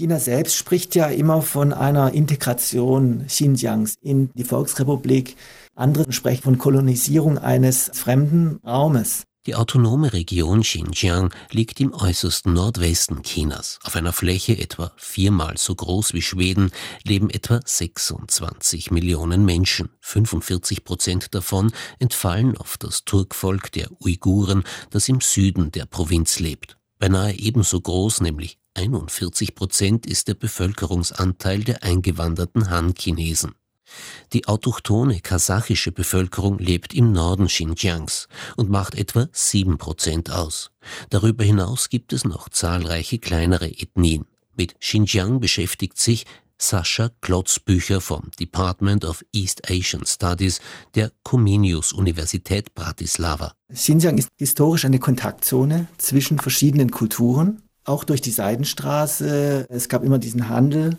China 0.00 0.18
selbst 0.18 0.56
spricht 0.56 0.94
ja 0.94 1.08
immer 1.08 1.42
von 1.42 1.74
einer 1.74 2.14
Integration 2.14 3.26
Xinjiangs 3.26 3.96
in 4.00 4.30
die 4.32 4.44
Volksrepublik. 4.44 5.36
Andere 5.74 6.10
sprechen 6.10 6.42
von 6.42 6.56
Kolonisierung 6.56 7.36
eines 7.36 7.90
fremden 7.92 8.60
Raumes. 8.66 9.24
Die 9.44 9.54
autonome 9.54 10.14
Region 10.14 10.62
Xinjiang 10.62 11.34
liegt 11.50 11.80
im 11.80 11.92
äußersten 11.92 12.54
Nordwesten 12.54 13.22
Chinas. 13.22 13.78
Auf 13.84 13.94
einer 13.94 14.14
Fläche 14.14 14.56
etwa 14.56 14.90
viermal 14.96 15.58
so 15.58 15.74
groß 15.74 16.14
wie 16.14 16.22
Schweden 16.22 16.70
leben 17.04 17.28
etwa 17.28 17.60
26 17.62 18.90
Millionen 18.90 19.44
Menschen. 19.44 19.90
45 20.00 20.82
Prozent 20.84 21.34
davon 21.34 21.72
entfallen 21.98 22.56
auf 22.56 22.78
das 22.78 23.04
Turkvolk 23.04 23.70
der 23.72 23.90
Uiguren, 24.00 24.64
das 24.88 25.10
im 25.10 25.20
Süden 25.20 25.70
der 25.72 25.84
Provinz 25.84 26.38
lebt. 26.38 26.78
Beinahe 26.98 27.38
ebenso 27.38 27.80
groß, 27.80 28.22
nämlich 28.22 28.59
41 28.74 29.54
Prozent, 29.54 30.06
ist 30.06 30.28
der 30.28 30.34
Bevölkerungsanteil 30.34 31.64
der 31.64 31.82
eingewanderten 31.82 32.70
Han-Chinesen. 32.70 33.54
Die 34.32 34.46
autochthone 34.46 35.20
kasachische 35.20 35.92
Bevölkerung 35.92 36.58
lebt 36.58 36.94
im 36.94 37.12
Norden 37.12 37.46
Xinjiangs 37.46 38.28
und 38.56 38.70
macht 38.70 38.94
etwa 38.94 39.28
sieben 39.32 39.78
Prozent 39.78 40.30
aus. 40.30 40.70
Darüber 41.10 41.44
hinaus 41.44 41.88
gibt 41.88 42.12
es 42.12 42.24
noch 42.24 42.48
zahlreiche 42.48 43.18
kleinere 43.18 43.68
Ethnien. 43.68 44.26
Mit 44.56 44.78
Xinjiang 44.80 45.40
beschäftigt 45.40 45.98
sich 45.98 46.26
Sascha 46.58 47.10
Klotzbücher 47.22 48.00
vom 48.02 48.30
Department 48.38 49.06
of 49.06 49.24
East 49.32 49.70
Asian 49.70 50.04
Studies 50.04 50.60
der 50.94 51.10
Comenius 51.22 51.92
Universität 51.92 52.74
Bratislava. 52.74 53.54
Xinjiang 53.72 54.18
ist 54.18 54.28
historisch 54.38 54.84
eine 54.84 54.98
Kontaktzone 54.98 55.88
zwischen 55.96 56.38
verschiedenen 56.38 56.90
Kulturen, 56.90 57.62
auch 57.84 58.04
durch 58.04 58.20
die 58.20 58.30
Seidenstraße. 58.30 59.66
Es 59.68 59.88
gab 59.88 60.04
immer 60.04 60.18
diesen 60.18 60.48
Handel 60.48 60.98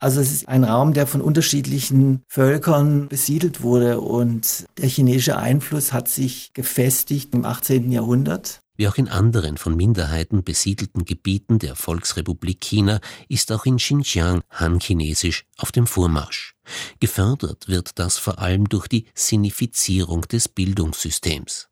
also 0.00 0.20
es 0.20 0.32
ist 0.32 0.48
ein 0.48 0.62
Raum, 0.62 0.92
der 0.92 1.08
von 1.08 1.20
unterschiedlichen 1.20 2.22
Völkern 2.28 3.08
besiedelt 3.08 3.62
wurde 3.62 4.00
und 4.00 4.66
der 4.78 4.88
chinesische 4.88 5.38
Einfluss 5.38 5.92
hat 5.92 6.08
sich 6.08 6.52
gefestigt 6.52 7.34
im 7.34 7.44
18. 7.44 7.90
Jahrhundert. 7.90 8.60
Wie 8.76 8.86
auch 8.86 8.96
in 8.96 9.08
anderen 9.08 9.56
von 9.56 9.74
Minderheiten 9.74 10.44
besiedelten 10.44 11.04
Gebieten 11.04 11.58
der 11.58 11.74
Volksrepublik 11.74 12.60
China 12.60 13.00
ist 13.28 13.50
auch 13.50 13.66
in 13.66 13.78
Xinjiang 13.78 14.42
Han-Chinesisch 14.50 15.46
auf 15.56 15.72
dem 15.72 15.88
Vormarsch. 15.88 16.54
Gefördert 17.00 17.66
wird 17.66 17.98
das 17.98 18.18
vor 18.18 18.38
allem 18.38 18.68
durch 18.68 18.86
die 18.86 19.06
Sinifizierung 19.14 20.22
des 20.22 20.48
Bildungssystems. 20.48 21.67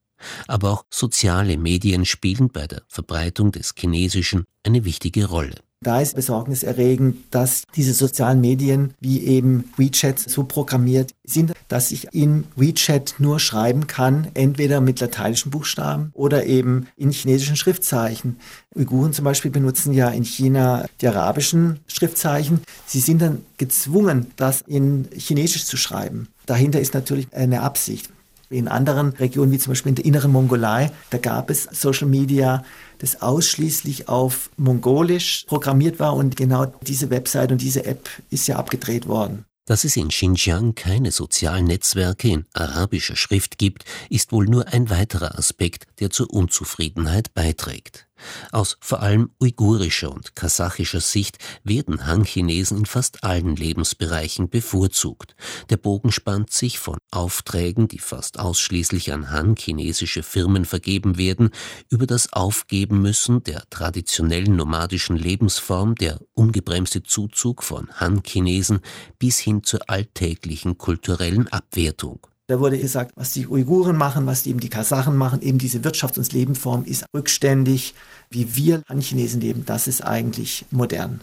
Aber 0.46 0.70
auch 0.70 0.84
soziale 0.90 1.56
Medien 1.56 2.04
spielen 2.04 2.48
bei 2.48 2.66
der 2.66 2.82
Verbreitung 2.88 3.52
des 3.52 3.74
Chinesischen 3.76 4.44
eine 4.62 4.84
wichtige 4.84 5.26
Rolle. 5.26 5.56
Da 5.82 6.00
ist 6.00 6.16
besorgniserregend, 6.16 7.18
dass 7.30 7.64
diese 7.76 7.92
sozialen 7.92 8.40
Medien 8.40 8.94
wie 8.98 9.22
eben 9.22 9.70
WeChat 9.76 10.18
so 10.18 10.44
programmiert 10.44 11.12
sind, 11.22 11.52
dass 11.68 11.92
ich 11.92 12.14
in 12.14 12.44
WeChat 12.56 13.16
nur 13.18 13.38
schreiben 13.38 13.86
kann, 13.86 14.28
entweder 14.32 14.80
mit 14.80 15.00
lateinischen 15.00 15.50
Buchstaben 15.50 16.10
oder 16.14 16.46
eben 16.46 16.88
in 16.96 17.10
chinesischen 17.10 17.56
Schriftzeichen. 17.56 18.40
Uiguren 18.74 19.12
zum 19.12 19.26
Beispiel 19.26 19.50
benutzen 19.50 19.92
ja 19.92 20.08
in 20.08 20.24
China 20.24 20.86
die 21.02 21.08
arabischen 21.08 21.80
Schriftzeichen. 21.86 22.62
Sie 22.86 23.00
sind 23.00 23.20
dann 23.20 23.44
gezwungen, 23.58 24.32
das 24.36 24.62
in 24.62 25.08
Chinesisch 25.14 25.66
zu 25.66 25.76
schreiben. 25.76 26.28
Dahinter 26.46 26.80
ist 26.80 26.94
natürlich 26.94 27.28
eine 27.34 27.60
Absicht. 27.60 28.10
In 28.48 28.68
anderen 28.68 29.10
Regionen, 29.10 29.50
wie 29.50 29.58
zum 29.58 29.72
Beispiel 29.72 29.90
in 29.90 29.96
der 29.96 30.04
inneren 30.04 30.30
Mongolei, 30.30 30.92
da 31.10 31.18
gab 31.18 31.50
es 31.50 31.64
Social 31.72 32.06
Media, 32.06 32.64
das 32.98 33.20
ausschließlich 33.20 34.08
auf 34.08 34.50
Mongolisch 34.56 35.44
programmiert 35.46 35.98
war 35.98 36.14
und 36.14 36.36
genau 36.36 36.66
diese 36.82 37.10
Website 37.10 37.52
und 37.52 37.60
diese 37.60 37.84
App 37.84 38.08
ist 38.30 38.46
ja 38.46 38.56
abgedreht 38.56 39.08
worden. 39.08 39.44
Dass 39.66 39.82
es 39.82 39.96
in 39.96 40.08
Xinjiang 40.08 40.76
keine 40.76 41.10
sozialen 41.10 41.64
Netzwerke 41.64 42.28
in 42.28 42.46
arabischer 42.54 43.16
Schrift 43.16 43.58
gibt, 43.58 43.84
ist 44.08 44.30
wohl 44.30 44.46
nur 44.46 44.68
ein 44.68 44.90
weiterer 44.90 45.36
Aspekt, 45.36 45.86
der 45.98 46.10
zur 46.10 46.32
Unzufriedenheit 46.32 47.34
beiträgt. 47.34 48.05
Aus 48.52 48.76
vor 48.80 49.00
allem 49.00 49.30
uigurischer 49.40 50.12
und 50.12 50.34
kasachischer 50.34 51.00
Sicht 51.00 51.38
werden 51.64 52.06
Han-Chinesen 52.06 52.78
in 52.78 52.86
fast 52.86 53.24
allen 53.24 53.56
Lebensbereichen 53.56 54.48
bevorzugt. 54.48 55.36
Der 55.70 55.76
Bogen 55.76 56.12
spannt 56.12 56.50
sich 56.52 56.78
von 56.78 56.98
Aufträgen, 57.10 57.88
die 57.88 57.98
fast 57.98 58.38
ausschließlich 58.38 59.12
an 59.12 59.30
Han-chinesische 59.30 60.22
Firmen 60.22 60.64
vergeben 60.64 61.18
werden, 61.18 61.50
über 61.90 62.06
das 62.06 62.32
Aufgeben 62.32 63.02
müssen 63.02 63.42
der 63.42 63.62
traditionellen 63.70 64.56
nomadischen 64.56 65.16
Lebensform, 65.16 65.94
der 65.94 66.20
ungebremste 66.34 67.02
Zuzug 67.02 67.62
von 67.62 67.88
Han-Chinesen 68.00 68.80
bis 69.18 69.38
hin 69.38 69.62
zur 69.62 69.88
alltäglichen 69.88 70.78
kulturellen 70.78 71.48
Abwertung. 71.48 72.26
Da 72.48 72.60
wurde 72.60 72.78
gesagt, 72.78 73.10
was 73.16 73.32
die 73.32 73.48
Uiguren 73.48 73.96
machen, 73.96 74.26
was 74.26 74.46
eben 74.46 74.60
die 74.60 74.68
Kasachen 74.68 75.16
machen, 75.16 75.42
eben 75.42 75.58
diese 75.58 75.78
Wirtschafts- 75.78 76.18
und 76.18 76.32
Lebensform 76.32 76.84
ist 76.84 77.04
rückständig. 77.12 77.94
Wie 78.30 78.54
wir 78.54 78.82
an 78.86 79.00
Chinesen 79.00 79.40
leben, 79.40 79.64
das 79.64 79.88
ist 79.88 80.04
eigentlich 80.04 80.64
modern. 80.70 81.20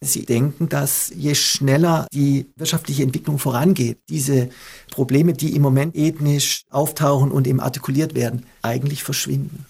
Sie 0.00 0.24
denken, 0.24 0.68
dass 0.68 1.12
je 1.14 1.34
schneller 1.34 2.06
die 2.12 2.46
wirtschaftliche 2.56 3.04
Entwicklung 3.04 3.38
vorangeht, 3.38 3.98
diese 4.08 4.48
Probleme, 4.90 5.32
die 5.32 5.54
im 5.54 5.62
Moment 5.62 5.96
ethnisch 5.96 6.64
auftauchen 6.70 7.30
und 7.30 7.46
eben 7.46 7.60
artikuliert 7.60 8.14
werden, 8.14 8.44
eigentlich 8.62 9.02
verschwinden. 9.02 9.64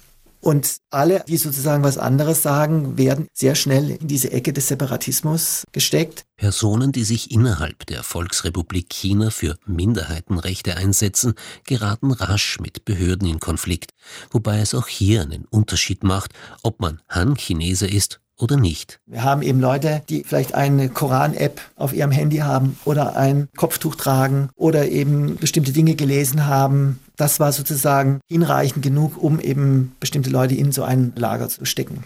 Und 0.49 0.79
alle, 0.89 1.23
die 1.29 1.37
sozusagen 1.37 1.85
was 1.85 1.99
anderes 1.99 2.43
sagen, 2.43 2.97
werden 2.97 3.29
sehr 3.35 3.55
schnell 3.55 3.91
in 3.91 4.09
diese 4.09 4.33
Ecke 4.33 4.55
des 4.55 4.69
Separatismus 4.69 5.65
gesteckt. 5.73 6.25
Personen, 6.39 6.91
die 6.91 7.05
sich 7.05 7.31
innerhalb 7.31 7.85
der 7.85 8.03
Volksrepublik 8.03 8.89
China 8.89 9.29
für 9.29 9.59
Minderheitenrechte 9.67 10.79
einsetzen, 10.79 11.35
geraten 11.67 12.13
rasch 12.13 12.61
mit 12.61 12.87
Behörden 12.87 13.29
in 13.29 13.41
Konflikt, 13.41 13.91
wobei 14.31 14.61
es 14.61 14.75
auch 14.75 14.89
hier 14.89 15.21
einen 15.21 15.45
Unterschied 15.45 16.03
macht, 16.03 16.33
ob 16.63 16.81
man 16.81 17.03
Han-Chinese 17.11 17.87
ist 17.87 18.19
oder 18.39 18.57
nicht. 18.57 19.01
Wir 19.07 19.25
haben 19.25 19.43
eben 19.43 19.61
Leute, 19.61 20.03
die 20.09 20.25
vielleicht 20.25 20.55
eine 20.55 20.89
Koran-App 20.89 21.61
auf 21.77 21.93
ihrem 21.93 22.11
Handy 22.11 22.39
haben 22.39 22.79
oder 22.85 23.17
ein 23.17 23.49
Kopftuch 23.57 23.97
tragen 23.97 24.51
oder 24.57 24.89
eben 24.89 25.37
bestimmte 25.37 25.73
Dinge 25.73 25.95
gelesen 25.95 26.47
haben. 26.47 27.01
Das 27.17 27.41
war 27.41 27.53
sozusagen 27.53 28.21
hinreichend 28.29 28.83
genug, 28.83 29.21
um 29.21 29.41
eben 29.41 29.97
bestimmte 29.99 30.31
Leute 30.31 30.55
in 30.55 30.73
so 30.73 30.85
ein 30.85 31.13
Lager 31.17 31.49
zu 31.49 31.65
stecken. 31.65 32.05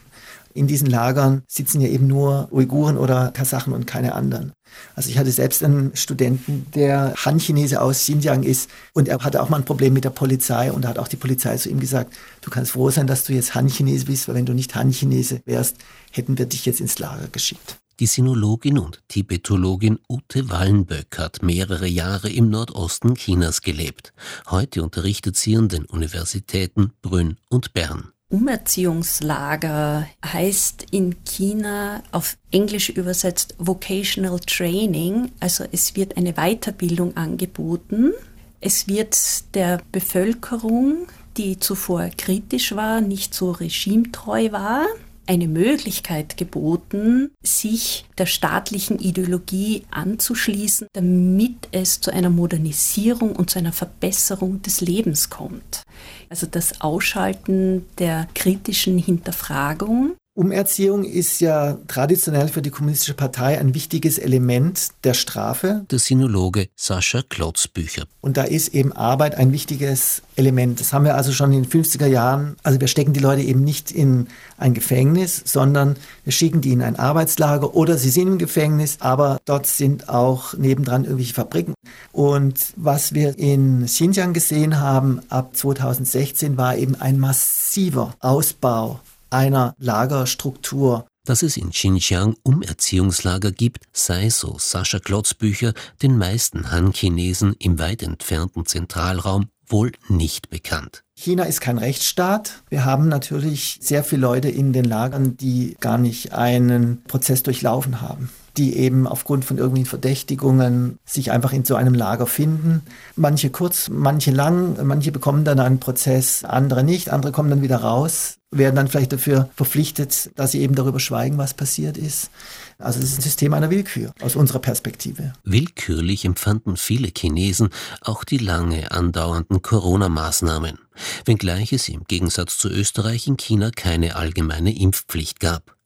In 0.55 0.67
diesen 0.67 0.89
Lagern 0.89 1.43
sitzen 1.47 1.81
ja 1.81 1.89
eben 1.89 2.07
nur 2.07 2.49
Uiguren 2.51 2.99
oder 2.99 3.31
Kasachen 3.33 3.73
und 3.73 3.87
keine 3.87 4.15
anderen. 4.15 4.53
Also 4.95 5.11
ich 5.11 5.19
hatte 5.19 5.31
selbst 5.31 5.63
einen 5.63 5.95
Studenten, 5.97 6.67
der 6.75 7.15
Han-Chinese 7.17 7.81
aus 7.81 7.99
Xinjiang 7.99 8.43
ist 8.43 8.71
und 8.95 9.09
er 9.09 9.19
hatte 9.19 9.43
auch 9.43 9.49
mal 9.49 9.59
ein 9.59 9.65
Problem 9.65 9.93
mit 9.93 10.05
der 10.05 10.11
Polizei 10.11 10.73
und 10.73 10.83
da 10.83 10.89
hat 10.89 10.99
auch 10.99 11.09
die 11.09 11.17
Polizei 11.17 11.57
zu 11.57 11.69
ihm 11.69 11.81
gesagt, 11.81 12.15
du 12.41 12.51
kannst 12.51 12.73
froh 12.73 12.91
sein, 12.91 13.07
dass 13.07 13.25
du 13.25 13.33
jetzt 13.33 13.55
Han-Chinese 13.55 14.07
bist, 14.07 14.29
weil 14.29 14.35
wenn 14.35 14.47
du 14.47 14.55
nicht 14.55 14.75
Han-Chinese 14.75 15.43
wärst, 15.45 15.77
hätten 16.11 16.39
wir 16.39 16.47
dich 16.47 16.67
jetzt 16.67 16.81
ins 16.81 16.99
Lager 16.99 17.29
geschickt. 17.31 17.79
Die 18.01 18.07
Sinologin 18.07 18.79
und 18.79 19.01
Tibetologin 19.09 19.99
Ute 20.09 20.49
Wallenböck 20.51 21.19
hat 21.19 21.43
mehrere 21.43 21.87
Jahre 21.87 22.31
im 22.31 22.49
Nordosten 22.49 23.15
Chinas 23.15 23.61
gelebt. 23.61 24.13
Heute 24.51 24.83
unterrichtet 24.83 25.37
sie 25.37 25.57
an 25.57 25.69
den 25.69 25.85
Universitäten 25.85 26.93
Brünn 27.03 27.37
und 27.49 27.75
Bern. 27.75 28.13
Umerziehungslager 28.33 30.09
heißt 30.25 30.87
in 30.91 31.23
China 31.25 32.03
auf 32.13 32.39
Englisch 32.51 32.89
übersetzt 32.89 33.55
Vocational 33.59 34.41
Training, 34.41 35.31
also 35.39 35.65
es 35.71 35.95
wird 35.97 36.17
eine 36.17 36.33
Weiterbildung 36.33 37.15
angeboten. 37.17 38.13
Es 38.61 38.89
wird 38.89 39.17
der 39.55 39.83
Bevölkerung, 39.93 41.09
die 41.37 41.59
zuvor 41.59 42.09
kritisch 42.17 42.75
war, 42.75 43.03
nicht 43.03 43.35
so 43.35 43.51
regimetreu 43.51 44.51
war, 44.51 44.87
eine 45.27 45.49
Möglichkeit 45.49 46.37
geboten, 46.37 47.31
sich 47.43 48.05
der 48.19 48.27
staatlichen 48.27 48.99
Ideologie 48.99 49.85
anzuschließen, 49.91 50.89
damit 50.93 51.69
es 51.73 52.01
zu 52.01 52.13
einer 52.13 52.31
Modernisierung 52.31 53.37
und 53.37 53.51
zu 53.51 53.59
einer 53.59 53.73
Verbesserung 53.73 54.63
des 54.63 54.81
Lebens 54.81 55.31
kommt. 55.31 55.83
Also 56.29 56.47
das 56.47 56.81
Ausschalten 56.81 57.87
der 57.99 58.29
kritischen 58.35 58.99
Hinterfragung 58.99 60.15
Umerziehung 60.35 61.05
ist 61.05 61.43
ja 61.43 61.77
traditionell 61.89 62.49
für 62.49 62.63
die 62.63 62.71
Kommunistische 62.71 63.13
Partei 63.13 63.59
ein 63.59 63.75
wichtiges 63.75 64.17
Element 64.17 64.89
der 65.05 65.13
Strafe. 65.13 65.85
Der 65.91 65.99
Sinologe 65.99 66.69
Sascha 66.75 67.21
Klotzbücher. 67.21 68.05
Und 68.23 68.39
da 68.39 68.45
ist 68.45 68.69
eben 68.69 68.93
Arbeit 68.93 69.35
ein 69.35 69.53
wichtiges 69.53 70.23
Element. 70.37 70.81
Das 70.81 70.95
haben 70.95 71.05
wir 71.05 71.17
also 71.17 71.33
schon 71.33 71.53
in 71.53 71.65
den 71.65 71.71
50er 71.71 72.07
Jahren. 72.07 72.57
Also 72.63 72.81
wir 72.81 72.89
stecken 72.89 73.13
die 73.13 73.21
Leute 73.21 73.43
eben 73.43 73.63
nicht 73.63 73.91
in 73.91 74.27
ein 74.57 74.73
Gefängnis, 74.73 75.43
sondern 75.45 75.97
wir 76.25 76.33
schicken 76.33 76.63
die 76.63 76.73
in 76.73 76.81
ein 76.81 76.99
Arbeitslager 76.99 77.75
oder 77.75 77.99
sie 77.99 78.09
sind 78.09 78.29
im 78.29 78.39
Gefängnis, 78.39 78.97
aber 79.01 79.39
dort 79.45 79.67
sind 79.67 80.09
auch 80.09 80.55
nebendran 80.55 81.05
irgendwelche 81.05 81.35
Fabriken. 81.35 81.75
Und 82.11 82.73
was 82.77 83.13
wir 83.13 83.39
in 83.39 83.85
Xinjiang 83.85 84.33
gesehen 84.33 84.81
haben 84.81 85.21
ab 85.29 85.55
2016 85.55 86.57
war 86.57 86.75
eben 86.75 86.95
ein 86.95 87.19
massiver 87.21 88.15
Ausbau 88.21 89.01
einer 89.33 89.75
Lagerstruktur. 89.79 91.07
Dass 91.25 91.43
es 91.43 91.57
in 91.57 91.71
Xinjiang 91.71 92.37
Umerziehungslager 92.43 93.53
gibt, 93.53 93.85
sei, 93.93 94.29
so 94.29 94.57
Sascha 94.59 94.99
Klotzbücher, 94.99 95.73
den 96.03 96.19
meisten 96.19 96.71
Han-Chinesen 96.73 97.55
im 97.59 97.79
weit 97.79 98.03
entfernten 98.03 98.67
Zentralraum 98.67 99.47
wohl 99.69 99.93
nicht 100.09 100.51
bekannt. 100.51 101.03
China 101.17 101.45
ist 101.45 101.61
kein 101.61 101.79
Rechtsstaat. 101.79 102.63
Wir 102.69 102.85
haben 102.85 103.09
natürlich 103.09 103.79
sehr 103.81 104.03
viele 104.03 104.23
Leute 104.23 104.49
in 104.49 104.73
den 104.73 104.85
Lagern, 104.85 105.37
die 105.37 105.77
gar 105.79 105.99
nicht 105.99 106.33
einen 106.33 107.03
Prozess 107.05 107.43
durchlaufen 107.43 108.01
haben 108.01 108.31
die 108.57 108.77
eben 108.77 109.07
aufgrund 109.07 109.45
von 109.45 109.57
irgendwelchen 109.57 109.89
Verdächtigungen 109.89 110.99
sich 111.05 111.31
einfach 111.31 111.53
in 111.53 111.65
so 111.65 111.75
einem 111.75 111.95
Lager 111.95 112.27
finden. 112.27 112.83
Manche 113.17 113.51
kurz, 113.51 113.89
manche 113.89 114.31
lang, 114.31 114.77
manche 114.85 115.13
bekommen 115.13 115.45
dann 115.45 115.59
einen 115.59 115.81
Prozess, 115.81 116.45
andere 116.45 116.85
nicht, 116.85 117.11
andere 117.11 117.33
kommen 117.33 117.51
dann 117.51 117.63
wieder 117.63 117.79
raus, 117.79 118.37
werden 118.53 118.77
dann 118.77 118.89
vielleicht 118.89 119.13
dafür 119.13 119.51
verpflichtet, 119.57 120.31
dass 120.37 120.53
sie 120.53 120.61
eben 120.61 120.75
darüber 120.75 121.01
schweigen, 121.01 121.39
was 121.39 121.55
passiert 121.55 121.97
ist. 121.97 122.31
Also 122.79 122.99
es 122.99 123.07
ist 123.07 123.19
ein 123.19 123.23
System 123.23 123.55
einer 123.55 123.71
Willkür 123.71 124.13
aus 124.21 124.37
unserer 124.37 124.59
Perspektive. 124.59 125.33
Willkürlich 125.45 126.25
empfanden 126.25 126.77
viele 126.77 127.11
Chinesen 127.17 127.71
auch 128.03 128.25
die 128.25 128.39
lange 128.39 128.91
andauernden 128.93 129.63
Corona-Maßnahmen, 129.63 130.79
wenngleich 131.25 131.73
es 131.73 131.89
im 131.89 132.05
Gegensatz 132.05 132.59
zu 132.59 132.69
Österreich 132.69 133.27
in 133.27 133.37
China 133.37 133.71
keine 133.71 134.17
allgemeine 134.17 134.77
Impfpflicht 134.77 135.41
gab. 135.41 135.77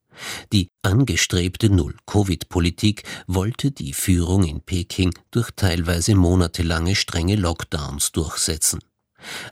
Die 0.53 0.71
angestrebte 0.83 1.69
Null-Covid-Politik 1.71 3.03
wollte 3.27 3.71
die 3.71 3.93
Führung 3.93 4.45
in 4.45 4.61
Peking 4.63 5.13
durch 5.31 5.51
teilweise 5.55 6.15
monatelange 6.15 6.95
strenge 6.95 7.37
Lockdowns 7.37 8.13
durchsetzen. 8.13 8.81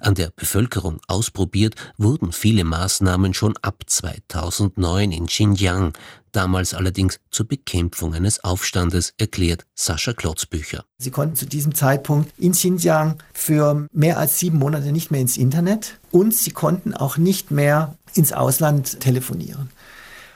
An 0.01 0.15
der 0.15 0.31
Bevölkerung 0.35 1.01
ausprobiert 1.09 1.75
wurden 1.97 2.33
viele 2.33 2.65
Maßnahmen 2.65 3.35
schon 3.35 3.57
ab 3.63 3.83
2009 3.87 5.13
in 5.13 5.27
Xinjiang, 5.27 5.93
damals 6.33 6.75
allerdings 6.75 7.21
zur 7.31 7.47
Bekämpfung 7.47 8.15
eines 8.15 8.43
Aufstandes, 8.43 9.15
erklärt 9.19 9.65
Sascha 9.75 10.13
Klotzbücher. 10.13 10.85
Sie 10.99 11.11
konnten 11.11 11.37
zu 11.37 11.47
diesem 11.47 11.75
Zeitpunkt 11.75 12.33
in 12.39 12.53
Xinjiang 12.53 13.23
für 13.33 13.87
mehr 13.93 14.19
als 14.19 14.39
sieben 14.39 14.59
Monate 14.59 14.93
nicht 14.93 15.11
mehr 15.11 15.21
ins 15.21 15.37
Internet 15.37 15.99
und 16.11 16.35
sie 16.35 16.51
konnten 16.51 16.95
auch 16.95 17.17
nicht 17.17 17.51
mehr 17.51 17.97
ins 18.15 18.33
Ausland 18.33 19.01
telefonieren. 19.01 19.71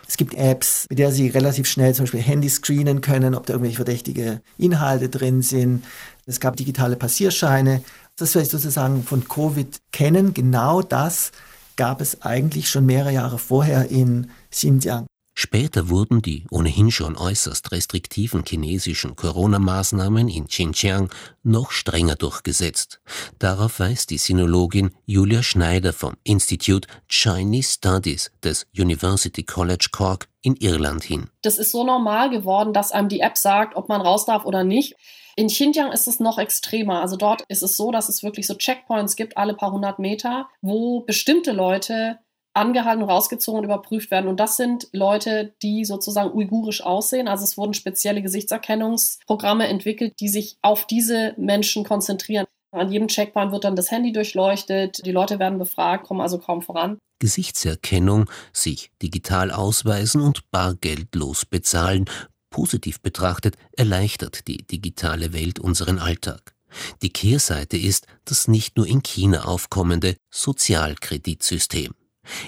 Es 0.08 0.17
gibt 0.17 0.34
Apps, 0.34 0.87
mit 0.88 0.99
der 0.99 1.12
Sie 1.12 1.29
relativ 1.29 1.69
schnell 1.69 1.94
zum 1.94 2.05
Beispiel 2.05 2.23
Handy 2.23 2.49
screenen 2.49 3.02
können, 3.02 3.34
ob 3.34 3.44
da 3.44 3.52
irgendwelche 3.52 3.76
verdächtige 3.76 4.41
Inhalte 4.56 5.11
drin 5.11 5.43
sind. 5.43 5.84
Es 6.25 6.41
gab 6.41 6.56
digitale 6.56 6.96
Passierscheine. 6.96 7.82
Das, 8.19 8.35
was 8.35 8.35
wir 8.35 8.44
sozusagen 8.47 9.05
von 9.05 9.29
Covid 9.29 9.81
kennen, 9.93 10.35
genau 10.35 10.82
das 10.82 11.31
gab 11.76 12.00
es 12.00 12.23
eigentlich 12.23 12.69
schon 12.69 12.85
mehrere 12.85 13.12
Jahre 13.12 13.38
vorher 13.38 13.91
in 13.91 14.31
Xinjiang. 14.50 15.06
Später 15.35 15.88
wurden 15.88 16.20
die 16.20 16.44
ohnehin 16.50 16.91
schon 16.91 17.17
äußerst 17.17 17.70
restriktiven 17.70 18.43
chinesischen 18.44 19.15
Corona-Maßnahmen 19.15 20.29
in 20.29 20.49
Xinjiang 20.49 21.11
noch 21.44 21.70
strenger 21.70 22.17
durchgesetzt. 22.17 23.00
Darauf 23.38 23.79
weist 23.79 24.11
die 24.11 24.19
Sinologin 24.19 24.91
Julia 25.06 25.44
Schneider 25.44 25.93
vom 25.93 26.17
Institute 26.25 26.88
Chinese 27.06 27.75
Studies 27.75 28.32
des 28.43 28.67
University 28.76 29.44
College 29.44 29.91
Cork 29.93 30.26
in 30.43 30.56
Irland 30.56 31.05
hin. 31.05 31.31
Das 31.43 31.56
ist 31.56 31.70
so 31.70 31.85
normal 31.85 32.31
geworden, 32.31 32.73
dass 32.73 32.91
einem 32.91 33.09
die 33.09 33.20
App 33.20 33.38
sagt, 33.38 33.76
ob 33.76 33.88
man 33.88 34.00
raus 34.00 34.26
darf 34.26 34.44
oder 34.44 34.65
nicht. 34.65 34.97
In 35.38 35.46
Xinjiang 35.46 35.93
ist 35.93 36.08
es 36.08 36.19
noch 36.19 36.37
extremer. 36.37 37.00
Also 37.00 37.14
dort 37.14 37.43
ist 37.43 37.62
es 37.62 37.76
so, 37.76 37.93
dass 37.93 38.08
es 38.08 38.25
wirklich 38.25 38.49
so 38.49 38.55
Checkpoints 38.55 39.14
gibt, 39.14 39.37
alle 39.37 39.55
paar 39.55 39.70
hundert 39.70 40.00
Meter, 40.00 40.49
wo 40.62 41.02
bestimmte 41.02 41.52
Leute 41.52 42.19
angehalten, 42.55 43.05
rausgezogen 43.05 43.61
und 43.61 43.64
überprüft 43.64 44.11
werden. 44.11 44.26
Und 44.26 44.40
das 44.40 44.56
sind 44.56 44.88
Leute, 44.93 45.55
die 45.62 45.85
sozusagen 45.85 46.37
uigurisch 46.37 46.82
aussehen. 46.82 47.29
Also 47.29 47.44
es 47.44 47.56
wurden 47.56 47.73
spezielle 47.73 48.20
Gesichtserkennungsprogramme 48.20 49.69
entwickelt, 49.69 50.14
die 50.19 50.29
sich 50.29 50.56
auf 50.61 50.88
diese 50.88 51.35
Menschen 51.37 51.84
konzentrieren. 51.84 52.46
An 52.73 52.91
jedem 52.91 53.06
Checkpoint 53.06 53.52
wird 53.52 53.62
dann 53.62 53.76
das 53.76 53.93
Handy 53.93 54.11
durchleuchtet, 54.11 55.06
die 55.06 55.12
Leute 55.12 55.38
werden 55.38 55.61
befragt, 55.61 56.08
kommen 56.08 56.20
also 56.20 56.38
kaum 56.38 56.62
voran. 56.62 56.99
Gesichtserkennung, 57.20 58.29
sich 58.52 58.91
digital 59.00 59.52
ausweisen 59.52 60.20
und 60.20 60.50
bargeldlos 60.50 61.46
bezahlen, 61.46 62.06
positiv 62.50 63.00
betrachtet, 63.00 63.56
erleichtert 63.72 64.46
die 64.48 64.66
digitale 64.66 65.32
Welt 65.32 65.58
unseren 65.58 65.98
Alltag. 65.98 66.54
Die 67.02 67.10
Kehrseite 67.10 67.76
ist 67.76 68.06
das 68.24 68.48
nicht 68.48 68.76
nur 68.76 68.86
in 68.86 69.02
China 69.02 69.44
aufkommende 69.44 70.16
Sozialkreditsystem. 70.30 71.94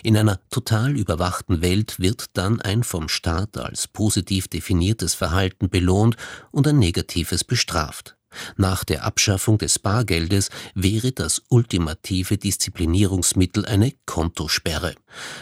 In 0.02 0.17
einer 0.17 0.41
total 0.50 0.97
überwachten 0.97 1.62
Welt 1.62 1.99
wird 1.99 2.26
dann 2.35 2.61
ein 2.61 2.82
vom 2.82 3.08
Staat 3.08 3.56
als 3.56 3.88
positiv 3.88 4.47
definiertes 4.49 5.14
Verhalten 5.14 5.70
belohnt 5.70 6.17
und 6.50 6.67
ein 6.67 6.79
negatives 6.79 7.44
bestraft. 7.44 8.17
Nach 8.56 8.85
der 8.85 9.05
Abschaffung 9.05 9.59
des 9.59 9.79
Bargeldes 9.79 10.50
wäre 10.75 11.12
das 11.12 11.43
ultimative 11.49 12.38
Disziplinierungsmittel 12.38 13.65
eine 13.67 13.93
Kontosperre. 14.06 14.94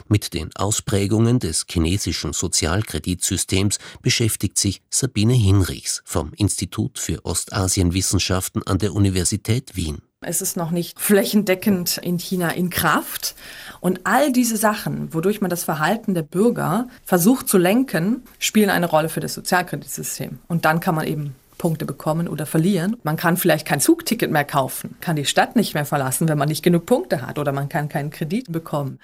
Mit 0.08 0.34
den 0.34 0.54
Ausprägungen 0.56 1.38
des 1.38 1.66
chinesischen 1.68 2.32
Sozialkreditsystems 2.32 3.78
beschäftigt 4.02 4.58
sich 4.58 4.82
Sabine 4.90 5.34
Hinrichs 5.34 6.02
vom 6.04 6.32
Institut 6.34 6.98
für 6.98 7.24
Ostasienwissenschaften 7.24 8.66
an 8.66 8.78
der 8.78 8.94
Universität 8.94 9.76
Wien. 9.76 10.02
Es 10.20 10.42
ist 10.42 10.56
noch 10.56 10.72
nicht 10.72 10.98
flächendeckend 10.98 11.98
in 11.98 12.18
China 12.18 12.50
in 12.50 12.70
Kraft. 12.70 13.36
Und 13.80 14.00
all 14.02 14.32
diese 14.32 14.56
Sachen, 14.56 15.14
wodurch 15.14 15.40
man 15.40 15.48
das 15.48 15.62
Verhalten 15.62 16.14
der 16.14 16.22
Bürger 16.22 16.88
versucht 17.04 17.48
zu 17.48 17.56
lenken, 17.56 18.24
spielen 18.40 18.70
eine 18.70 18.86
Rolle 18.86 19.10
für 19.10 19.20
das 19.20 19.34
Sozialkreditsystem. 19.34 20.40
Und 20.48 20.64
dann 20.64 20.80
kann 20.80 20.96
man 20.96 21.06
eben 21.06 21.36
Punkte 21.58 21.84
bekommen 21.84 22.28
oder 22.28 22.46
verlieren. 22.46 22.96
Man 23.02 23.16
kann 23.16 23.36
vielleicht 23.36 23.66
kein 23.66 23.80
Zugticket 23.80 24.30
mehr 24.30 24.44
kaufen, 24.44 24.96
kann 25.00 25.16
die 25.16 25.26
Stadt 25.26 25.56
nicht 25.56 25.74
mehr 25.74 25.84
verlassen, 25.84 26.28
wenn 26.28 26.38
man 26.38 26.48
nicht 26.48 26.62
genug 26.62 26.86
Punkte 26.86 27.26
hat 27.26 27.38
oder 27.38 27.52
man 27.52 27.68
kann 27.68 27.88
keinen 27.88 28.10
Kredit 28.10 28.50
bekommen. 28.50 28.98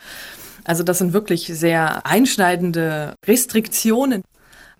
Also 0.65 0.83
das 0.83 0.99
sind 0.99 1.13
wirklich 1.13 1.47
sehr 1.47 2.07
einschneidende 2.07 3.15
Restriktionen. 3.27 4.23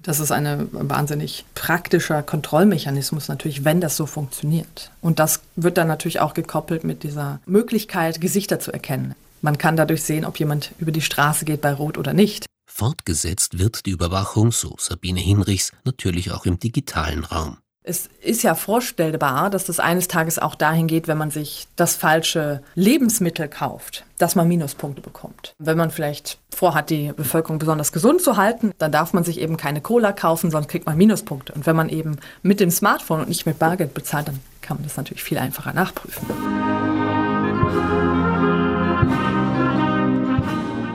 Das 0.03 0.21
ist 0.21 0.33
ein 0.33 0.69
wahnsinnig 0.71 1.45
praktischer 1.55 2.23
Kontrollmechanismus 2.23 3.29
natürlich, 3.29 3.65
wenn 3.65 3.81
das 3.81 3.97
so 3.97 4.07
funktioniert. 4.07 4.91
Und 5.01 5.19
das 5.19 5.41
wird 5.57 5.79
dann 5.79 5.89
natürlich 5.89 6.21
auch 6.21 6.35
gekoppelt 6.35 6.85
mit 6.85 7.03
dieser 7.03 7.41
Möglichkeit, 7.47 8.21
Gesichter 8.21 8.61
zu 8.61 8.71
erkennen. 8.71 9.15
Man 9.41 9.59
kann 9.59 9.77
dadurch 9.77 10.03
sehen, 10.03 10.25
ob 10.25 10.39
jemand 10.39 10.73
über 10.79 10.93
die 10.93 11.01
Straße 11.01 11.45
geht 11.45 11.61
bei 11.61 11.73
Rot 11.73 11.99
oder 11.99 12.13
nicht. 12.13 12.47
Fortgesetzt 12.77 13.61
wird 13.61 13.87
die 13.87 13.93
Überwachung, 13.93 14.51
so 14.51 14.75
Sabine 14.81 15.21
Hinrichs, 15.21 15.71
natürlich 15.85 16.33
auch 16.33 16.45
im 16.45 16.59
digitalen 16.59 17.23
Raum. 17.23 17.59
Es 17.85 18.09
ist 18.21 18.43
ja 18.43 18.57
vorstellbar, 18.57 19.49
dass 19.49 19.67
das 19.67 19.79
eines 19.79 20.09
Tages 20.09 20.41
auch 20.41 20.57
dahin 20.57 20.89
geht, 20.89 21.07
wenn 21.07 21.17
man 21.17 21.31
sich 21.31 21.69
das 21.77 21.95
falsche 21.95 22.63
Lebensmittel 22.75 23.47
kauft, 23.47 24.05
dass 24.19 24.35
man 24.35 24.49
Minuspunkte 24.49 25.03
bekommt. 25.03 25.55
Wenn 25.61 25.79
man 25.79 25.93
vielleicht 25.93 26.41
vorhat, 26.53 26.91
die 26.91 27.13
Bevölkerung 27.13 27.61
besonders 27.61 27.93
gesund 27.93 28.23
zu 28.23 28.37
halten, 28.37 28.73
dann 28.79 28.91
darf 28.91 29.13
man 29.13 29.23
sich 29.23 29.39
eben 29.39 29.57
keine 29.57 29.81
Cola 29.81 30.11
kaufen, 30.11 30.51
sonst 30.51 30.67
kriegt 30.67 30.87
man 30.87 30.97
Minuspunkte. 30.97 31.53
Und 31.53 31.67
wenn 31.67 31.77
man 31.77 31.89
eben 31.89 32.17
mit 32.43 32.59
dem 32.59 32.73
Smartphone 32.73 33.21
und 33.21 33.29
nicht 33.29 33.47
mit 33.47 33.61
Bargeld 33.61 33.95
bezahlt, 33.95 34.27
dann 34.27 34.41
kann 34.63 34.79
man 34.79 34.85
das 34.85 34.97
natürlich 34.97 35.23
viel 35.23 35.39
einfacher 35.39 35.73
nachprüfen. 35.75 36.27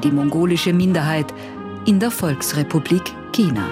Die 0.04 0.12
mongolische 0.12 0.74
Minderheit 0.74 1.34
in 1.86 2.00
der 2.00 2.12
Volksrepublik 2.12 3.04
China. 3.32 3.66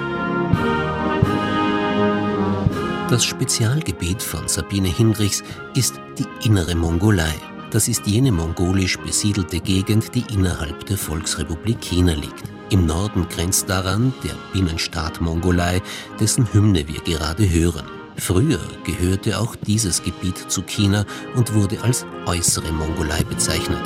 Das 3.09 3.25
Spezialgebiet 3.25 4.21
von 4.21 4.47
Sabine 4.47 4.87
Hinrichs 4.87 5.43
ist 5.75 5.99
die 6.17 6.47
innere 6.47 6.75
Mongolei. 6.75 7.33
Das 7.71 7.87
ist 7.87 8.07
jene 8.07 8.31
mongolisch 8.31 8.97
besiedelte 8.97 9.59
Gegend, 9.59 10.15
die 10.15 10.23
innerhalb 10.33 10.85
der 10.85 10.97
Volksrepublik 10.97 11.81
China 11.81 12.13
liegt. 12.13 12.43
Im 12.69 12.85
Norden 12.85 13.27
grenzt 13.29 13.69
daran 13.69 14.13
der 14.23 14.35
Binnenstaat 14.53 15.21
Mongolei, 15.21 15.81
dessen 16.19 16.51
Hymne 16.53 16.87
wir 16.87 17.01
gerade 17.01 17.49
hören. 17.49 17.85
Früher 18.17 18.59
gehörte 18.83 19.39
auch 19.39 19.55
dieses 19.55 20.01
Gebiet 20.01 20.37
zu 20.49 20.63
China 20.63 21.05
und 21.35 21.53
wurde 21.53 21.81
als 21.81 22.05
äußere 22.25 22.71
Mongolei 22.71 23.23
bezeichnet. 23.23 23.81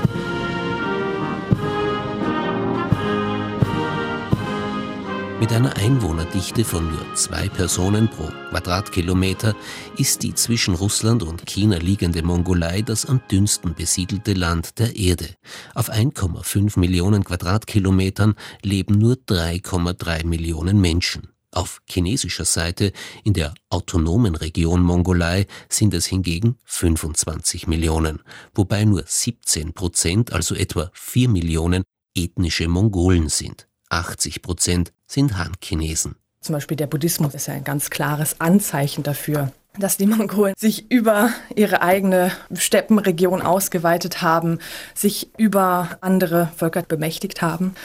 Mit 5.41 5.51
einer 5.53 5.75
Einwohnerdichte 5.75 6.63
von 6.63 6.87
nur 6.91 7.15
zwei 7.15 7.49
Personen 7.49 8.07
pro 8.07 8.29
Quadratkilometer 8.51 9.55
ist 9.97 10.21
die 10.21 10.35
zwischen 10.35 10.75
Russland 10.75 11.23
und 11.23 11.47
China 11.47 11.77
liegende 11.77 12.21
Mongolei 12.21 12.83
das 12.83 13.07
am 13.07 13.23
dünnsten 13.31 13.73
besiedelte 13.73 14.33
Land 14.33 14.77
der 14.77 14.95
Erde. 14.95 15.29
Auf 15.73 15.91
1,5 15.91 16.77
Millionen 16.77 17.23
Quadratkilometern 17.23 18.35
leben 18.61 18.99
nur 18.99 19.15
3,3 19.15 20.27
Millionen 20.27 20.79
Menschen. 20.79 21.29
Auf 21.49 21.81
chinesischer 21.89 22.45
Seite, 22.45 22.93
in 23.23 23.33
der 23.33 23.55
autonomen 23.71 24.35
Region 24.35 24.83
Mongolei, 24.83 25.47
sind 25.69 25.95
es 25.95 26.05
hingegen 26.05 26.59
25 26.65 27.65
Millionen, 27.65 28.19
wobei 28.53 28.85
nur 28.85 29.05
17 29.07 29.73
Prozent, 29.73 30.33
also 30.33 30.53
etwa 30.53 30.91
4 30.93 31.29
Millionen, 31.29 31.81
ethnische 32.15 32.67
Mongolen 32.67 33.27
sind. 33.27 33.70
80 33.91 34.41
Prozent 34.41 34.93
sind 35.05 35.37
Han-Chinesen. 35.37 36.15
Zum 36.41 36.53
Beispiel 36.53 36.77
der 36.77 36.87
Buddhismus 36.87 37.35
ist 37.35 37.47
ja 37.47 37.53
ein 37.53 37.63
ganz 37.63 37.89
klares 37.89 38.39
Anzeichen 38.39 39.03
dafür, 39.03 39.51
dass 39.77 39.97
die 39.97 40.07
Mongolen 40.07 40.53
sich 40.57 40.91
über 40.91 41.29
ihre 41.55 41.81
eigene 41.81 42.31
Steppenregion 42.53 43.41
ausgeweitet 43.41 44.21
haben, 44.21 44.59
sich 44.95 45.29
über 45.37 45.97
andere 46.01 46.49
Völker 46.57 46.81
bemächtigt 46.81 47.41
haben 47.41 47.75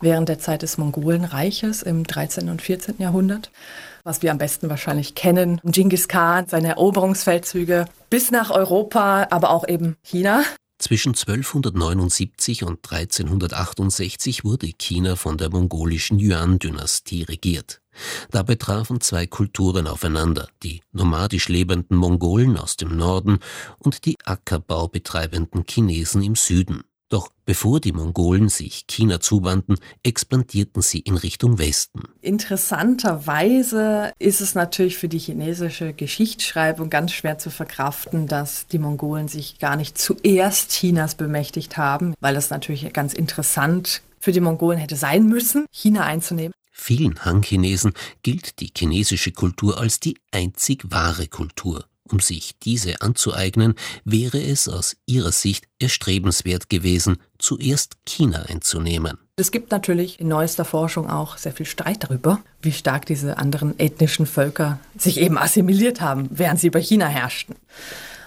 während 0.00 0.28
der 0.28 0.38
Zeit 0.38 0.62
des 0.62 0.78
Mongolenreiches 0.78 1.82
im 1.82 2.04
13. 2.04 2.48
und 2.48 2.62
14. 2.62 2.96
Jahrhundert. 2.98 3.50
Was 4.02 4.22
wir 4.22 4.30
am 4.30 4.38
besten 4.38 4.70
wahrscheinlich 4.70 5.14
kennen, 5.14 5.60
Genghis 5.64 6.08
Khan, 6.08 6.46
seine 6.48 6.68
Eroberungsfeldzüge 6.68 7.86
bis 8.08 8.30
nach 8.30 8.50
Europa, 8.50 9.26
aber 9.30 9.50
auch 9.50 9.66
eben 9.66 9.96
China. 10.02 10.42
Zwischen 10.78 11.14
1279 11.14 12.64
und 12.64 12.80
1368 12.90 14.44
wurde 14.44 14.72
China 14.78 15.16
von 15.16 15.38
der 15.38 15.50
mongolischen 15.50 16.18
Yuan-Dynastie 16.18 17.22
regiert. 17.22 17.80
Dabei 18.30 18.56
trafen 18.56 19.00
zwei 19.00 19.26
Kulturen 19.26 19.86
aufeinander, 19.86 20.48
die 20.62 20.82
nomadisch 20.92 21.48
lebenden 21.48 21.96
Mongolen 21.96 22.58
aus 22.58 22.76
dem 22.76 22.94
Norden 22.94 23.38
und 23.78 24.04
die 24.04 24.18
Ackerbau 24.24 24.88
betreibenden 24.88 25.64
Chinesen 25.66 26.22
im 26.22 26.34
Süden. 26.34 26.82
Doch 27.08 27.30
bevor 27.44 27.80
die 27.80 27.92
Mongolen 27.92 28.48
sich 28.48 28.86
China 28.88 29.20
zuwandten, 29.20 29.78
expandierten 30.02 30.82
sie 30.82 30.98
in 30.98 31.16
Richtung 31.16 31.58
Westen. 31.58 32.02
Interessanterweise 32.20 34.12
ist 34.18 34.40
es 34.40 34.56
natürlich 34.56 34.96
für 34.96 35.08
die 35.08 35.20
chinesische 35.20 35.92
Geschichtsschreibung 35.92 36.90
ganz 36.90 37.12
schwer 37.12 37.38
zu 37.38 37.50
verkraften, 37.50 38.26
dass 38.26 38.66
die 38.66 38.80
Mongolen 38.80 39.28
sich 39.28 39.60
gar 39.60 39.76
nicht 39.76 39.96
zuerst 39.98 40.72
Chinas 40.72 41.14
bemächtigt 41.14 41.76
haben, 41.76 42.14
weil 42.18 42.34
das 42.34 42.50
natürlich 42.50 42.92
ganz 42.92 43.14
interessant 43.14 44.02
für 44.18 44.32
die 44.32 44.40
Mongolen 44.40 44.78
hätte 44.78 44.96
sein 44.96 45.26
müssen, 45.26 45.66
China 45.70 46.04
einzunehmen. 46.04 46.52
Vielen 46.72 47.24
Han-Chinesen 47.24 47.94
gilt 48.22 48.60
die 48.60 48.70
chinesische 48.76 49.30
Kultur 49.30 49.78
als 49.78 50.00
die 50.00 50.18
einzig 50.32 50.90
wahre 50.90 51.28
Kultur. 51.28 51.86
Um 52.10 52.20
sich 52.20 52.58
diese 52.62 53.00
anzueignen, 53.00 53.74
wäre 54.04 54.40
es 54.40 54.68
aus 54.68 54.96
ihrer 55.06 55.32
Sicht 55.32 55.66
erstrebenswert 55.78 56.68
gewesen, 56.68 57.16
zuerst 57.38 57.94
China 58.06 58.42
einzunehmen. 58.48 59.18
Es 59.36 59.50
gibt 59.50 59.70
natürlich 59.70 60.20
in 60.20 60.28
neuester 60.28 60.64
Forschung 60.64 61.10
auch 61.10 61.36
sehr 61.36 61.52
viel 61.52 61.66
Streit 61.66 62.04
darüber, 62.04 62.40
wie 62.62 62.72
stark 62.72 63.06
diese 63.06 63.36
anderen 63.38 63.78
ethnischen 63.78 64.26
Völker 64.26 64.78
sich 64.96 65.20
eben 65.20 65.36
assimiliert 65.36 66.00
haben, 66.00 66.28
während 66.30 66.60
sie 66.60 66.68
über 66.68 66.78
China 66.78 67.06
herrschten. 67.06 67.56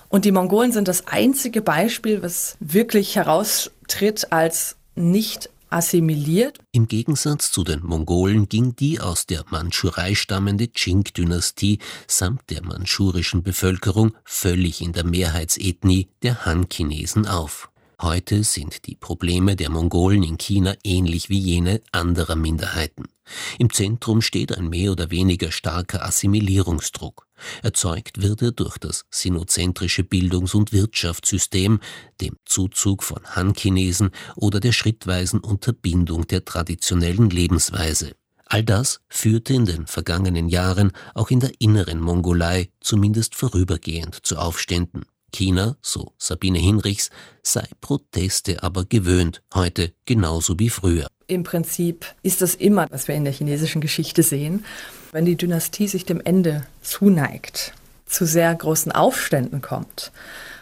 Und 0.10 0.26
die 0.26 0.32
Mongolen 0.32 0.72
sind 0.72 0.88
das 0.88 1.08
einzige 1.08 1.62
Beispiel, 1.62 2.22
was 2.22 2.58
wirklich 2.60 3.16
heraustritt 3.16 4.32
als 4.32 4.76
nicht 4.96 5.50
assimiliert. 5.70 6.60
Im 6.72 6.88
Gegensatz 6.88 7.52
zu 7.52 7.64
den 7.64 7.84
Mongolen 7.84 8.50
ging 8.50 8.76
die 8.76 9.00
aus 9.00 9.26
der 9.26 9.46
Mandschurei 9.50 10.16
stammende 10.16 10.68
Qing-Dynastie 10.68 11.80
samt 12.08 12.50
der 12.50 12.64
mandschurischen 12.64 13.44
Bevölkerung 13.44 14.14
völlig 14.24 14.82
in 14.82 14.94
der 14.94 15.06
Mehrheitsethnie 15.06 16.10
der 16.24 16.46
Han-Chinesen 16.46 17.28
auf. 17.28 17.69
Heute 18.02 18.46
sind 18.46 18.88
die 18.88 18.96
Probleme 18.96 19.58
der 19.58 19.70
Mongolen 19.70 20.24
in 20.24 20.38
China 20.38 20.74
ähnlich 20.86 21.28
wie 21.28 21.38
jene 21.38 21.82
anderer 21.92 22.38
Minderheiten. 22.38 23.10
Im 23.58 23.74
Zentrum 23.74 24.22
steht 24.22 24.58
ein 24.58 24.70
mehr 24.70 24.94
oder 24.94 25.12
weniger 25.12 25.52
starker 25.52 26.06
Assimilierungsdruck. 26.06 27.28
Erzeugt 27.62 28.22
wird 28.22 28.42
er 28.42 28.52
durch 28.54 28.78
das 28.78 29.04
sinozentrische 29.12 30.06
Bildungs- 30.06 30.56
und 30.56 30.72
Wirtschaftssystem, 30.72 31.82
dem 32.22 32.38
Zuzug 32.46 33.04
von 33.04 33.20
Han-Chinesen 33.36 34.12
oder 34.38 34.62
der 34.62 34.72
schrittweisen 34.72 35.42
Unterbindung 35.42 36.26
der 36.26 36.46
traditionellen 36.46 37.30
Lebensweise. 37.30 38.14
All 38.46 38.64
das 38.64 39.02
führte 39.10 39.54
in 39.54 39.66
den 39.66 39.88
vergangenen 39.88 40.48
Jahren 40.48 40.94
auch 41.16 41.32
in 41.32 41.42
der 41.42 41.52
inneren 41.60 42.00
Mongolei 42.00 42.70
zumindest 42.80 43.36
vorübergehend 43.36 44.26
zu 44.26 44.38
Aufständen. 44.38 45.04
China, 45.32 45.78
so 45.82 46.14
Sabine 46.18 46.60
Hinrichs, 46.60 47.10
sei 47.44 47.68
Proteste 47.82 48.64
aber 48.64 48.86
gewöhnt, 48.86 49.42
heute 49.54 49.94
genauso 50.06 50.60
wie 50.60 50.70
früher. 50.70 51.08
Im 51.28 51.44
Prinzip 51.44 52.06
ist 52.24 52.42
das 52.42 52.56
immer, 52.56 52.88
was 52.90 53.08
wir 53.08 53.16
in 53.16 53.24
der 53.24 53.34
chinesischen 53.34 53.82
Geschichte 53.82 54.24
sehen. 54.24 54.66
Wenn 55.12 55.26
die 55.26 55.36
Dynastie 55.36 55.88
sich 55.88 56.06
dem 56.06 56.22
Ende 56.22 56.66
zuneigt, 56.82 57.74
zu 58.06 58.26
sehr 58.26 58.54
großen 58.54 58.92
Aufständen 58.92 59.62
kommt, 59.62 60.12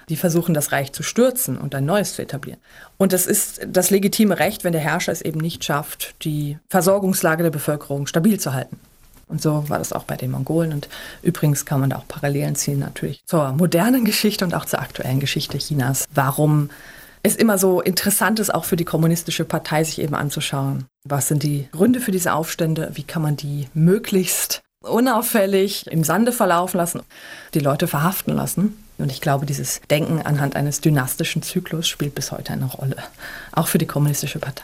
die 0.10 0.16
versuchen, 0.16 0.54
das 0.54 0.72
Reich 0.72 0.94
zu 0.94 1.04
stürzen 1.04 1.58
und 1.58 1.76
ein 1.76 1.86
neues 1.86 2.14
zu 2.14 2.22
etablieren. 2.22 2.60
Und 2.98 3.14
das 3.14 3.26
ist 3.26 3.62
das 3.68 3.90
legitime 3.90 4.40
Recht, 4.40 4.64
wenn 4.64 4.72
der 4.72 4.82
Herrscher 4.82 5.12
es 5.12 5.22
eben 5.22 5.40
nicht 5.40 5.64
schafft, 5.64 6.16
die 6.24 6.58
Versorgungslage 6.70 7.44
der 7.44 7.52
Bevölkerung 7.52 8.08
stabil 8.08 8.40
zu 8.40 8.54
halten. 8.54 8.80
Und 9.28 9.42
so 9.42 9.68
war 9.70 9.78
das 9.78 9.94
auch 9.94 10.04
bei 10.04 10.16
den 10.16 10.32
Mongolen. 10.32 10.74
Und 10.74 10.88
übrigens 11.22 11.66
kann 11.66 11.82
man 11.82 11.90
da 11.90 11.98
auch 11.98 12.08
Parallelen 12.08 12.56
ziehen 12.56 12.80
natürlich 12.80 13.22
zur 13.26 13.52
modernen 13.52 14.06
Geschichte 14.06 14.46
und 14.46 14.54
auch 14.54 14.66
zur 14.66 14.80
aktuellen 14.80 15.20
Geschichte 15.20 15.58
Chinas. 15.58 16.06
Warum 16.14 16.70
es 17.24 17.36
immer 17.36 17.58
so 17.58 17.82
interessant 17.82 18.40
ist, 18.40 18.54
auch 18.54 18.66
für 18.66 18.76
die 18.76 18.86
kommunistische 18.86 19.44
Partei 19.44 19.84
sich 19.84 20.00
eben 20.00 20.16
anzuschauen. 20.16 20.86
Was 21.04 21.28
sind 21.28 21.44
die 21.44 21.68
Gründe 21.72 22.00
für 22.00 22.12
diese 22.12 22.34
Aufstände? 22.34 22.92
Wie 22.94 23.04
kann 23.04 23.22
man 23.22 23.36
die 23.36 23.68
möglichst 23.74 24.62
unauffällig 24.82 25.88
im 25.88 26.04
Sande 26.04 26.32
verlaufen 26.32 26.78
lassen, 26.78 27.02
die 27.54 27.60
Leute 27.60 27.88
verhaften 27.88 28.34
lassen? 28.34 28.78
Und 28.98 29.12
ich 29.12 29.22
glaube, 29.22 29.46
dieses 29.46 29.82
Denken 29.90 30.22
anhand 30.22 30.56
eines 30.56 30.82
dynastischen 30.82 31.44
Zyklus 31.44 31.88
spielt 31.88 32.16
bis 32.16 32.32
heute 32.32 32.54
eine 32.54 32.66
Rolle, 32.66 32.98
auch 33.52 33.68
für 33.68 33.78
die 33.78 33.86
kommunistische 33.86 34.40
Partei. 34.40 34.64